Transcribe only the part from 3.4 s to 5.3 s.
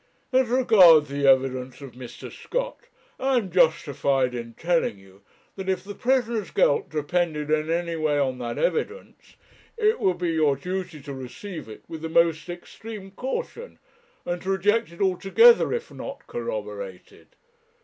justified in telling you,